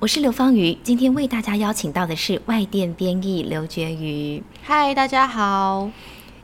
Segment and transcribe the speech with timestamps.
[0.00, 4.42] 我是刘芳瑜，今天为大家邀请到的是外电编译刘觉瑜。
[4.62, 5.88] 嗨，大家好。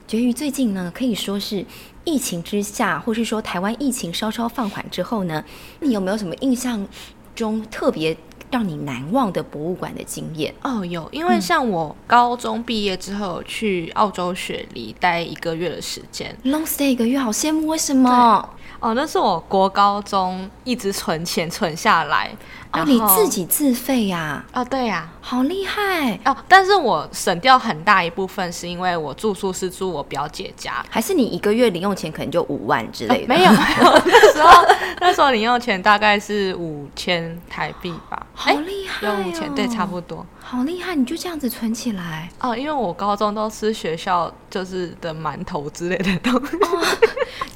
[0.06, 1.66] 觉瑜最近呢，可以说是
[2.04, 5.45] 疫情之下，或是说台湾疫情稍稍放缓之后呢，
[5.80, 6.86] 你有没有什么印象
[7.34, 8.16] 中特别？
[8.50, 18.51] 让你难忘的博物馆的经验哦，有，因为像我高中毕业之后去澳洲雪梨待一个月的时间，long stay 一个月，好羡慕，为什么？
[18.80, 22.30] 哦，那是我国高中一直存钱存下来。
[22.72, 24.44] 哦，你自己自费呀？
[24.52, 26.36] 哦，对呀，好厉害哦！
[26.46, 33.28] 但是我省掉很大一部分，是因为我住宿是住我表姐家，还是你一个月零用钱可能就五万之类的？
[33.28, 34.64] 没有，没有，那时候
[35.00, 40.24] 那时候零用钱大概是五千台币吧，好厉害，有五千，对，差不多。
[40.40, 40.94] 好厉害！
[40.94, 46.56] 你就这样子存起来哦，因为我高中都吃学校就是的馒头之类的东西，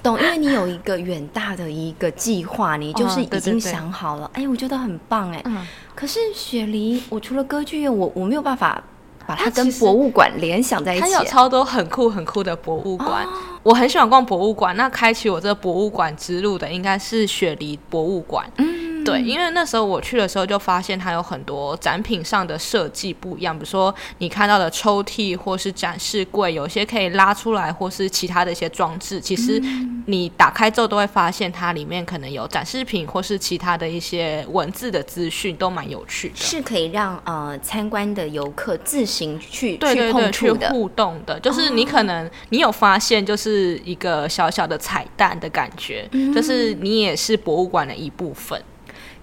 [0.05, 0.21] 懂？
[0.21, 4.31] 因为你有一个远大的一个计划，你就是已经想好了。
[4.35, 5.41] 哎，我觉得很棒哎。
[5.47, 5.67] 嗯。
[5.95, 8.83] 可是雪梨，我除了歌剧院，我我没有办法
[9.27, 11.03] 把它跟博物馆联想在一起。
[11.03, 13.27] 它有超多很酷很酷的博物馆，
[13.63, 14.77] 我很喜欢逛博物馆。
[14.77, 18.45] 那开启我这个博物馆之路的，应该是雪梨博物馆。
[18.59, 18.84] 嗯。
[19.05, 29.61] 对，因为那时候我去的时候就发现它有很多展品上的设计不一样，比如说你看到的抽屉或是展示柜，有些可以拉出来，或是其他的一些装置，其实
[30.07, 36.37] 你打开之后都会发现它里面可能有展示品或是其他的一些文字的资讯，都蛮有趣的。
[36.37, 48.63] 是可以让呃参观的游客自行去对对对去互动的，就是你可能你有发现就是一个小小的彩蛋的感觉，就是你也是博物馆的一部分。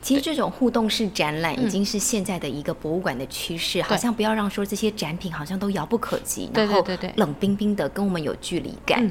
[0.02, 6.84] 其实这种互动式展览已经是现在的一个博物馆的趋势，好像不要让说这些展品好像都遥不可及，然后
[7.16, 9.10] 冷冰冰的跟我们有距离感。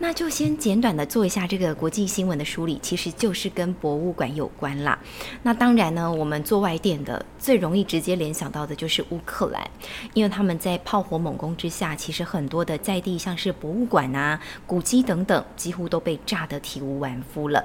[0.00, 4.98] 那就先简短的做一下这个国际新闻的梳理，其实就是跟博物馆有关啦。
[5.42, 9.68] 那当然呢，我们做外电的最容易直接联想到的就是乌克兰，
[10.14, 17.64] 因为他们在炮火猛攻之下，其实很多的在地像是博物馆啊、古迹等等，几乎都被炸得体无完肤了。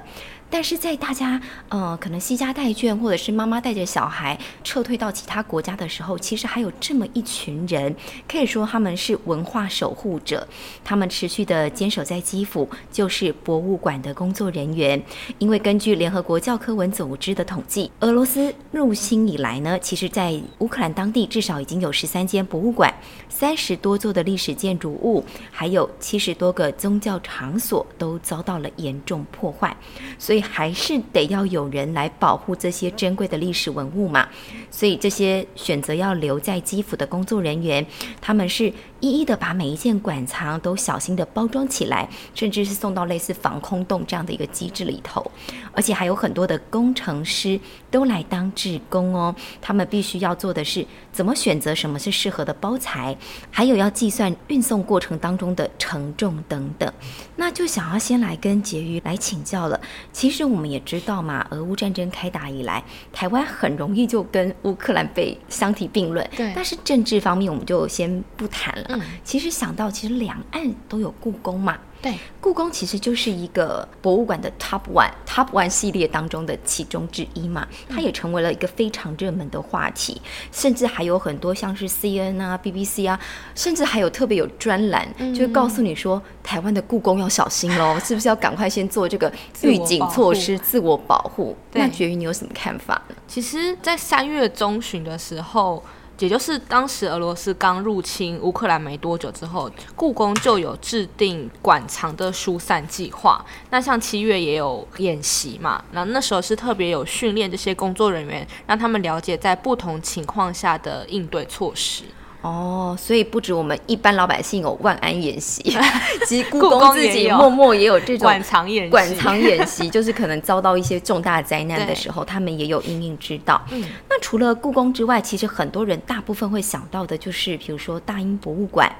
[0.50, 7.95] 但是在大家呃可能惜家带眷，或者是妈妈带着小孩撤退到其他国家的时候，其实还有这么一群人，
[8.27, 10.47] 可以说他们是文化守护者，
[10.83, 15.01] 他们持续的坚守在基辅，就是博物馆的工作人员。
[15.39, 22.89] 因为根据联合国教科文组织的统计，俄罗斯入侵以来呢，其实在乌克兰当地至少已经有十三间博物馆，
[23.28, 29.75] 三十多座的历史建筑物，还有七十多个宗教场所都遭到了严重破坏，
[30.17, 30.41] 所以。
[30.53, 34.28] 还是得要有人来保护这些珍贵的历史文物嘛，
[34.69, 37.83] 所以这些选择要留在基辅的工作人员，
[38.22, 38.72] 他们是
[39.03, 45.29] 一一的把每一件馆藏都小心的包装起来，甚至是送到类似防空洞这样的一个机制里头，
[45.73, 47.59] 而且还有很多的工程师
[47.91, 53.13] 都来当志工哦，他们必须要做的是怎么选择什么是适合的包材，
[53.51, 56.89] 还有要计算运送过程当中的承重等等，
[57.35, 59.77] 那就想要先来跟婕妤来请教了，
[60.13, 60.43] 其实。
[60.53, 66.29] 我们也知道嘛，俄乌战争开打以来，台湾很容易就跟乌克兰被相提并论。
[66.35, 68.92] 对，但是政治方面我们就先不谈了。
[68.93, 71.77] 嗯，其实想到其实两岸都有故宫嘛。
[72.01, 80.21] 对，故宫其实就是一个博物馆的 Top One，Top One 系列当中的其中之一嘛，它也成为了一个非常热门的话题，
[80.51, 83.17] 甚至还有很多像是 C N 啊、B B C 啊，
[83.55, 91.55] 甚至还有特别有专栏，就告诉你说台湾的故宫要小心喽，是不是要赶快先做这个预警措施、自我保护？
[91.71, 93.15] 那绝于你有什么看法呢？
[93.29, 95.81] 其实，在三月中旬的时候。
[96.19, 103.44] 也就是当时俄罗斯刚入侵乌克兰没多久之后，故宫就有制定馆藏的疏散计划。
[103.71, 112.04] 那像七月也有演习嘛，那那时候是特别有训练这些工作人员，让他们了解在不同情况下的应对措施。
[112.44, 115.63] 哦，所以不止我们一般老百姓有万安演习，
[116.28, 118.92] 其实故宫自己默默也有这种馆藏演习。
[118.92, 123.62] 馆藏演习就是可能遭到一些重大灾难的时候， 他们也有应应之道。
[123.72, 128.94] 嗯，那除了故宫之外，其实很多人大部分会想到的就是，比如说大英博物馆、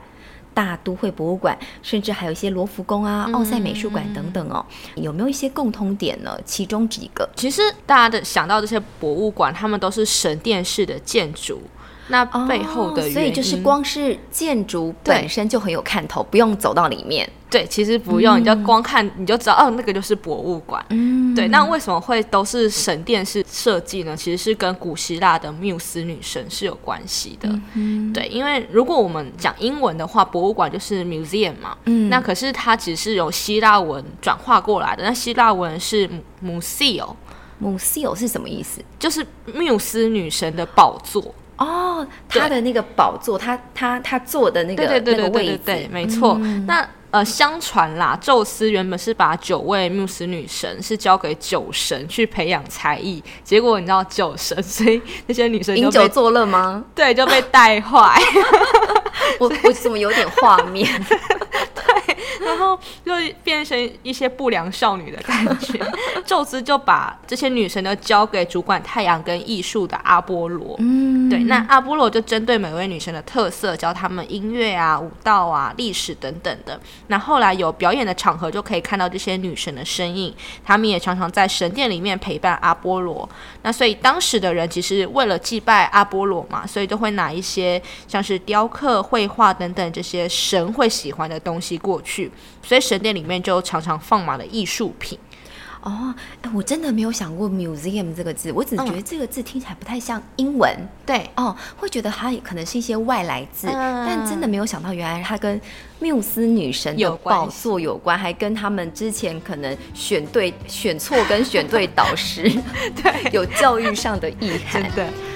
[0.54, 4.66] 大都会博物馆，甚至还有一些罗浮宫啊、奥赛美术馆等等哦。
[4.96, 6.40] 有没有一些共通点呢？
[6.46, 7.30] 其中几个？
[7.36, 11.62] 其实大家的想到这些博物馆，他们都是神殿式的建筑。
[12.08, 17.30] 那背后的原因，所以就是光是建筑本身就很有看头，不用走到里面。
[17.50, 20.84] 对，其实不用，你就光看你就知道，哦，那个就是博物馆。
[20.90, 21.48] 嗯，对。
[21.50, 24.18] 那为什么会都是神殿式设计呢？
[24.18, 27.48] 其实是跟古希腊的缪斯女神是有关系的。
[27.76, 31.78] 嗯，对，因为如果我们讲英文的话，博物馆就是 museum 嘛。
[31.86, 35.04] 嗯，那可是它只是由希腊文转化过来的。
[35.04, 36.10] 那希腊文是
[36.44, 37.16] museo。
[37.62, 38.82] museo 是什么意思？
[38.98, 41.24] 就是缪斯女神的宝座。
[41.58, 46.38] 哦，他的那个宝座，他他他坐的那个那个位置，没错。
[46.66, 56.84] 那呃，相传啦，宙斯原本是把九位缪斯女神是交给酒神去培养才艺，结果你知道酒神，所以那些女生饮酒作乐吗？
[56.96, 58.20] 对，就被带坏。
[59.40, 60.90] 我我怎么有点画面？
[63.06, 63.12] 就
[63.44, 65.80] 变成一些不良少女的感觉。
[66.26, 70.76] 宙斯就把这些女神都交给主管太阳跟艺术的阿波罗。
[70.80, 76.80] 嗯，对，那阿波罗就针对每位女神的特色，教她们音乐啊、舞蹈啊、历史等等的。
[77.08, 80.34] 那后来有表演的场合，就可以看到这些女神的身影。
[80.64, 83.28] 她们也常常在神殿里面陪伴阿波罗。
[83.62, 92.32] 那所以当时的人其实为了祭拜阿波罗嘛，所以都会拿一些像是雕刻、绘画等等这些神会喜欢的东西过去。
[92.62, 95.18] 所以神殿里面就常常放满了艺术品。
[95.82, 100.74] 哦，哎，我真的没有想过 museum 这个字，我只觉得这个字听起来不太像英文。
[101.06, 105.60] 对，哦，会觉得它可能是一些外来字，但真的没有想到，原来它跟
[106.00, 112.44] 缪斯女神的宝座有关，还跟他们之前可能选对、选错跟选对导师，
[113.04, 114.90] 对，有教育上的意涵。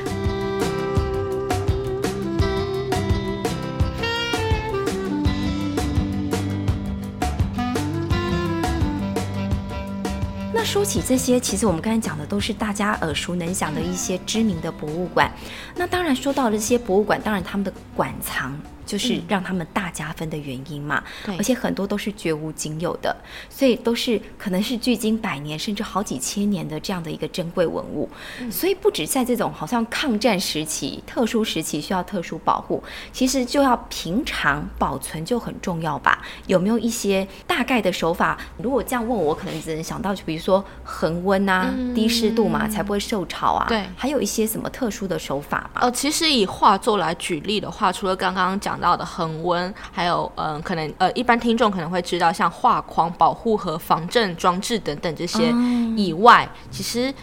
[10.58, 10.68] 那。
[10.68, 15.32] 说起这些，其实我们刚才讲的都是大家耳熟能详的一些知名的博物馆。
[15.76, 18.54] 那当然说到这些博物馆，当然他们的馆藏。
[18.88, 21.04] 就是让他们大加分的原因嘛，
[21.38, 23.14] 而且很多都是绝无仅有的，
[23.50, 28.10] 所以都是可能是距今百年甚至好几千年的这样的一个珍贵文物。
[28.50, 32.82] 所以不止在这种好像抗战时期、特殊时期需要特殊保护，
[33.12, 36.24] 其实就要平常保存就很重要吧？
[36.46, 38.38] 有没有一些大概的手法？
[38.58, 43.66] 如果这样问我，可能只能想到就比如说恒温啊、低湿度嘛，才不会受潮啊。
[43.68, 45.82] 对，还有一些什么特殊的手法吗？
[45.82, 48.77] 哦，其实以画作来举例的话，除了刚刚讲。
[48.80, 55.52] 到的恒温，还有嗯，可能呃，一般听众可能会知道，像画框、保护和防震装置等等这些
[55.96, 57.14] 以外，其实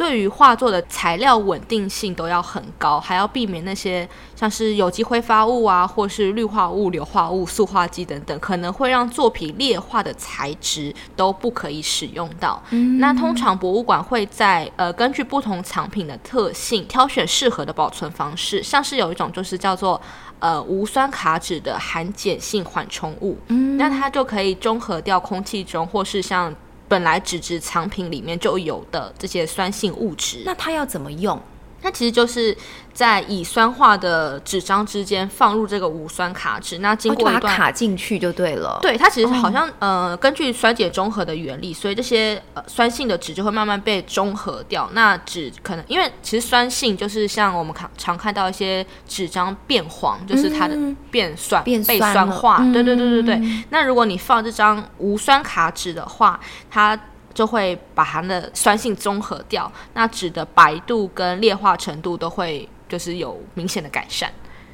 [0.00, 12.62] 对于画作的材料稳定性都要很高，还要避免那些像是有机挥发物啊，或是氯化物、硫化物、塑化剂等等，可能会让作品劣化的材质都不可以使用到。
[12.70, 20.00] 嗯那通常博物馆会在呃根据不同藏品的特性，挑选适合的保存方式，像是有一种就是叫做。
[20.40, 26.50] 呃，无酸卡纸的含碱性缓冲物，嗯，那它就可以中和掉空气中或是像
[26.90, 30.42] 本来纸质藏品里面就有的这些酸性物质。
[30.44, 31.40] 那它要怎么用？
[31.82, 32.56] 它其实就是
[32.92, 38.78] 在乙酸化的纸张之间放入这个无酸卡纸，那经过一段卡进去就对了。
[38.82, 44.88] 对，它其实好像呃，根据酸碱中和的原理，所以这些呃酸性的纸就会慢慢被中和掉。
[44.92, 50.76] 那纸可能因为其实酸性就是像我们常常看到一些纸张变黄，就是它的
[51.10, 52.58] 变酸、被酸化。
[52.72, 53.64] 对对对对对。
[53.70, 56.38] 那如果你放这张无酸卡纸的话，
[56.70, 56.98] 它
[57.32, 64.32] 就会把它的酸性中和掉，那纸的白度跟裂化程度都会就是有明显的改善。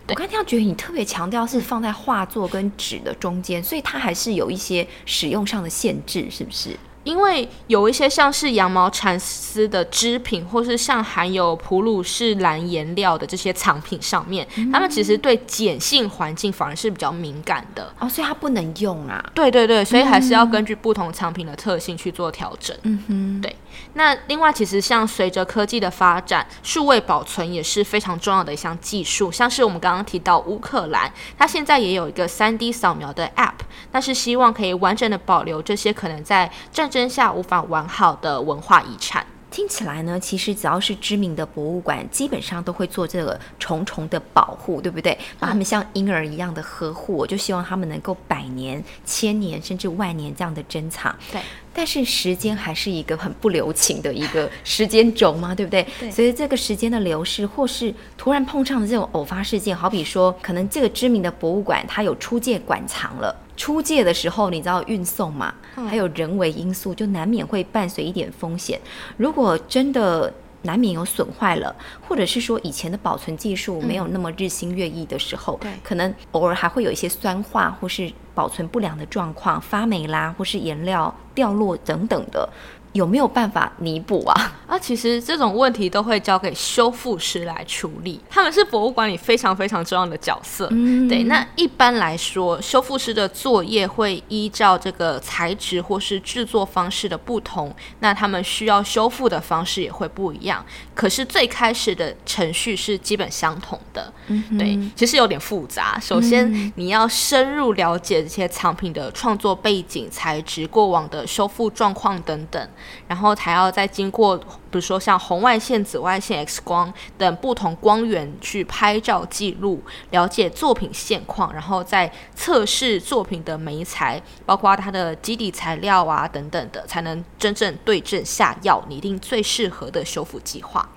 [0.08, 6.76] 我刚听到觉得你特别强调是放在画作跟纸的中间，所以它还是有一些使用上的限制，是不是？
[7.06, 19.24] 因为有一些像是羊毛蚕丝的织品，或是像含有普鲁士蓝颜料的这些藏品上面，它们其实对碱性环境反而是比较敏感的哦，所以它不能用啊。
[19.32, 22.76] 对对对，所以还是要根据不同藏品的特性去做调整。
[22.82, 23.54] 嗯哼，对。
[23.92, 29.30] 那另外，其实像随着科技的发展，数位保存也是非常重要的一项技术。
[29.30, 33.52] 像是我们刚刚提到乌克兰，它现在也有一个三 D 扫描的 App，
[33.92, 39.26] 那是希望可以完整的保留这些可能在战争下无法完好的文化遗产。
[39.48, 45.16] 听起来呢，其实只要是知名的博物馆，基本上都会做这个重重的保护，对不对？
[45.38, 51.14] 把他们像婴儿一样的呵护，我就希望他们能够百年、千年甚至万年这样的珍藏。
[51.32, 51.40] 对。
[51.72, 55.86] 但是时间还是一个很不留情的一个时间轴嘛，对不对？
[56.00, 56.10] 对。
[56.10, 65.54] 所以这个时间的流逝，或是突然碰上的这种偶发事件，好比说，可能这个知名的博物馆它有出借馆藏了，出借的时候你知道运送嘛，
[65.88, 68.80] 还有人为因素，就难免会伴随一点风险。
[69.16, 70.32] 如果真的
[70.62, 71.74] 难免有损坏了，
[72.06, 82.48] 或者是说以前的保存技术没有那么日新月异的时候，对可能偶尔还会有一些酸化或是保存不良的状况，发霉啦，或是颜料掉落等等的。
[82.92, 84.55] 有没有办法弥补啊？
[84.66, 90.68] 啊，其实这种问题都会交给修复师来处理，他们是博物馆里非常非常重要的角色。
[90.72, 100.64] 嗯对，那一般来说，修复师的作业会依照这个材质或是制作方式的不同，那他们需要修复的方式也会不一样。
[100.94, 104.12] 可是最开始的程序是基本相同的。
[104.58, 105.96] 对，其实有点复杂。
[106.00, 112.68] 首先，你要深入了解这些藏品的创作背景、材质、过往的修复状况等等，
[113.06, 130.88] 然后才要再经过，比如说像红外线、紫外线、X 光等不同光源去拍照记录，了解作品现况，然后再测试作品的媒材，包括它的基底材料啊等等的，才能真正对症下药，拟定最适合的修复计划。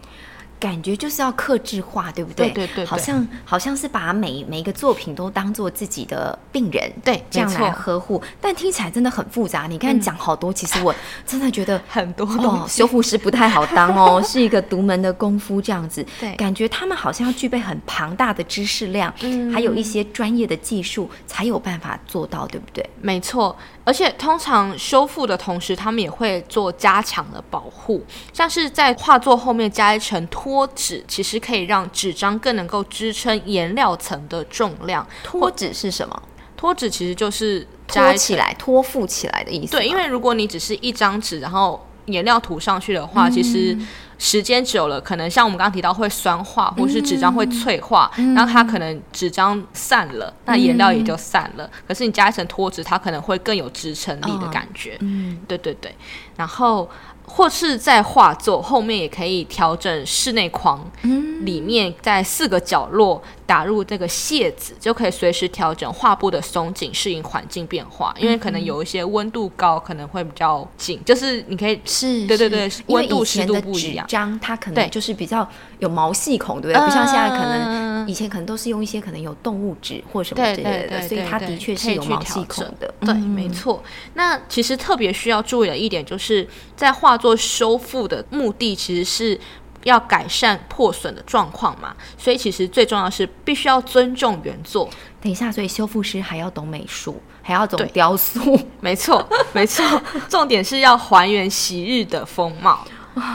[0.59, 2.49] 感觉就是要克制化，对不对？
[2.49, 8.21] 对对对对好像好像是把每每一个作品都当做自己的病人，对这样来呵护。
[8.41, 9.67] 但听起来真的很复杂。
[9.67, 10.93] 你看讲好多，其实我
[11.25, 16.05] 真的觉得 很多哦，修复师不太好当哦， 是一个独门的功夫这样子。
[16.19, 22.87] 对感觉他们好像要具备很庞大的知识量，嗯还有一些专业的技术，才有办法做到，对不对？
[23.01, 23.55] 没错，
[23.89, 35.03] 而且通常修复的同时，他们也会做加强的保护，像是在画作后面加一层脱纸，其实可以让纸张更能够支撑颜料层的重量。
[35.23, 36.21] 脱纸是什么？
[36.55, 39.71] 脱纸其实就是加起来、托付起来的意思。
[39.71, 43.75] 对，因为如果你只是一张纸，然后颜料涂上去的话，其实
[44.19, 51.67] 时间久了，可能像我们刚刚提到会酸化，或是纸张会脆化，然后它可能纸张散了，那颜料也就散了。
[51.87, 54.97] 可是你加一层脱脂，它可能会更有支撑力的感觉。
[54.99, 55.95] 嗯，对对对，
[56.35, 56.87] 然后
[57.29, 68.13] 或是在画作后面也可以调整室内框，嗯里面在四个角落打入这个楔子，就可以随时调整画布的松紧，适应环境变化。
[68.19, 74.05] 因为可能有一些温度高，可能会比较紧，就是你可以是，对对对温度湿度不一样。
[74.05, 75.47] 纸张它可能就是比较
[75.79, 76.85] 有毛细孔，对不对？
[76.85, 82.93] 不像现在可能嗯以前可能都是用一些可能有动物纸或什么之类的，所以它的确是有毛细孔的。
[83.01, 83.83] 对，嗯没错。
[84.13, 89.39] 那其实特别需要注意的一点，就是在画作修复的目的其实是。
[89.85, 94.89] 要改善破损的状况嘛，所以其实最重要的是必须要尊重原作。
[95.21, 99.85] 等一下，所以修复师还要懂美术，还要懂雕塑， 没错，没错，
[100.27, 102.85] 重点是要还原昔日的风貌，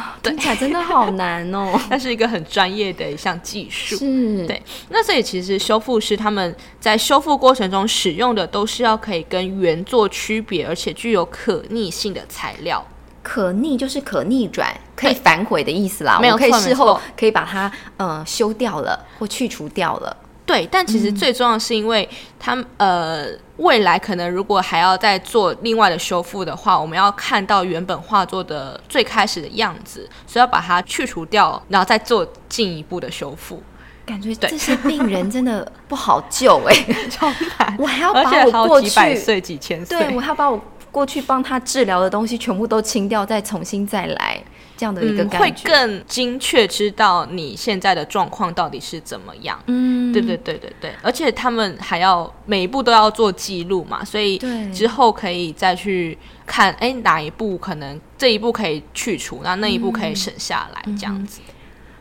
[0.23, 1.79] 听起来真的好难哦。
[1.91, 3.97] 那是一个很专业的一项技术。
[3.97, 12.85] 是，对，那所以其实修复师他们在修复过程中使用的都是要可以跟原作区别，而且具有可逆性的材料。
[13.23, 16.19] 可逆就是可逆转，可以反悔的意思啦。
[16.21, 20.15] 没有可以事后错可以把它呃修掉了或去除掉了。
[20.45, 22.07] 对，但其实最重要的是因为
[22.39, 33.63] 他们呃未来可能如果还要再做另外的修复的话，我们要看到原本画作的最开始的样子，所以要把它去除掉，然后再做进一步的修复。
[34.05, 34.51] 感觉对。
[34.51, 36.75] 这些病人真的不好救哎、
[37.09, 44.43] 超难，我还要把我过去几百去，岁、几千岁，对我还要把我过去帮他治疗的东西全部都清掉，再重新再来
[44.77, 45.39] 这样的一个嗯，感觉。
[45.39, 49.59] 会更精确知道你现在的状况到底是怎么样。
[49.67, 56.17] 嗯，对对对对对，而且他们还要每一步都要做记录嘛，所以对之后可以再去
[56.47, 61.41] 看，哎，哪一步可能这一步可以去除，那那一步可以省下来，这样子。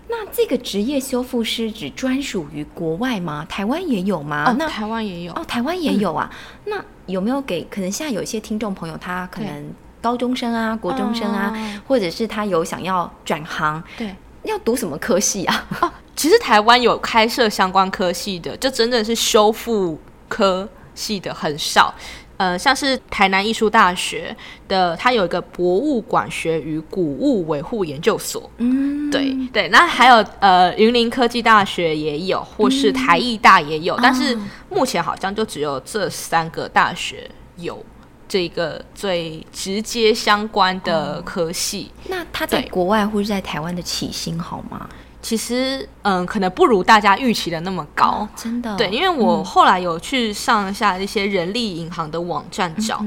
[0.09, 3.43] 那这个职业修复师只专属于国外吗？
[3.49, 4.43] 台湾也有吗？
[4.47, 6.29] 哦，那台湾也有，哦，台湾也有啊。
[6.65, 14.13] 那有没有给可能现在有一些听众朋友，他可能高中生啊、国中生啊，哦或者是他有想要转行，对。
[14.43, 15.65] 要读什么科系啊？
[15.79, 21.95] 哦，其实台湾有开设相关科系的，就真的是修复科系的很少。
[22.35, 24.35] 呃，像是台南艺术大学
[24.67, 34.37] 的，它有一个博物馆学与古物维护研究所，嗯，对对，那还有呃，云林科技大学也有，或是台艺大也有，但是
[34.69, 37.81] 目前好像就只有这三个大学有
[38.27, 41.91] 这个最直接相关的科系。
[42.07, 44.89] 那他在国外或者在台湾的起薪好吗？
[45.21, 48.07] 其实嗯，可能不如大家预期的那么高。
[48.07, 53.01] 哦，真的，对，因为我后来有去上下一些人力银行的网站找，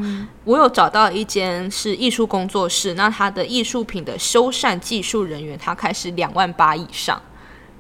[0.45, 7.21] 我有找到一间是艺术工作室，那他的艺术品的修缮技术人员，他开始两万八以上。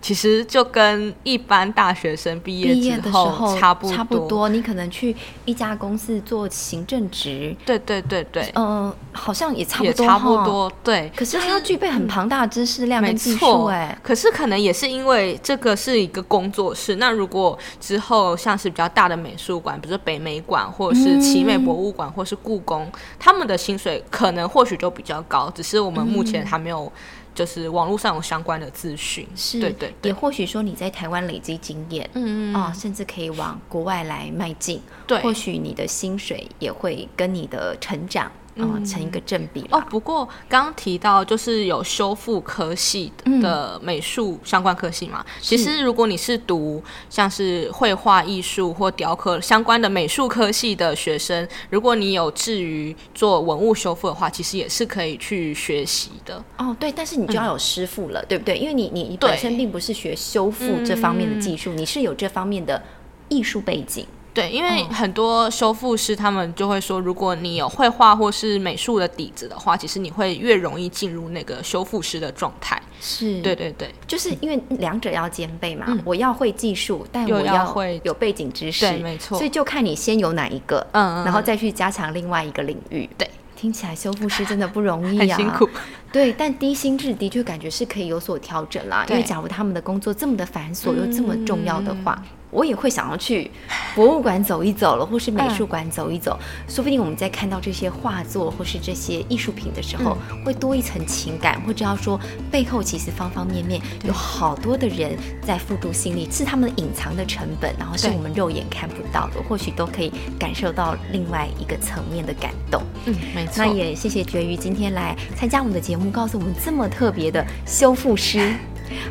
[0.07, 10.45] 其实就跟一般大学生毕业毕业的时之后候差不多差不多，你可能去一家公司做行政职，对对对对，呃，好像也差不也多，差不。
[10.45, 10.71] 多。
[10.85, 16.95] 对，可是还要具备很庞大的知识量没跟技术，错，哎，可是可能也是因为这个是一个工作室。
[16.97, 26.93] 那如果之后像是比较大的美术馆，比如说北美馆，或者是奇美博物馆，或是故宫，他们的薪水可能或许就比较高，只是我们目前还没有。
[27.37, 30.09] 就是网络上有相关的资讯，是，对对对。
[30.11, 35.21] 也或许说你在台湾累积经验，嗯啊、甚至可以往国外来迈进，对。
[35.21, 56.43] 或许你的薪水也会跟你的成长啊、成一个正比哦。，不过刚刚提到就是有修复科系的美术相关科系嘛，其实如果你是读像是绘画艺术或雕刻相关的美术科系的学生，如果你有志于做文物修复的话，其实也是可以去学习的。
[56.59, 58.57] 哦，对，但是你就要有师傅了，对不对？
[58.57, 62.83] 因为你你你本身并不是学修复这方面的技术，你是有这方面的
[63.29, 64.07] 艺术背景。
[64.37, 72.81] 对，因为哦很多修复师他们就会说，如果你有绘画或是美术的底子的话，其实你会越容易进入那个修复师的状态。
[73.01, 75.87] 是对，对对，就是因为两者要兼备嘛。
[76.05, 83.09] 我要会技术，但我要会有背景知识，对没错所以就看你先有哪一个，嗯嗯然后再去加强另外一个领域。
[83.17, 85.67] 对，听起来修复师真的不容易啊， 很辛苦。
[86.13, 89.05] 对，但低薪制的确感觉是可以有所调整啦。
[89.09, 93.51] 因为假如他们的工作这么的繁琐又这么重要的话，我也会想要去
[93.95, 96.39] 博物馆走一走了，或是美术馆走一走。
[96.69, 102.19] 说不定我们在看到这些画作或是这些艺术品的时候，会多一层情感，会知道说
[102.51, 112.83] 背后其实方方面面有好多的人在付出心力，是他们隐藏的成本，然后是我们肉眼看不到的，或许都可以感受到另外一个层面的感动。
[113.07, 113.55] 嗯，没错。
[113.57, 118.55] 那也谢谢绝鱼今天来参加我们的节目，告诉我们这么特别的修复师，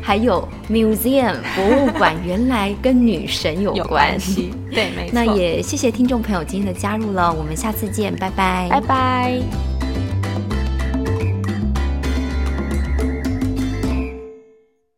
[0.00, 4.18] 还有 museum 博物馆，原来跟女神有关。
[4.18, 5.10] 系，对，没 错。
[5.12, 9.75] 那也谢谢听众朋友今天的加入了，我们下次见，拜拜，拜拜。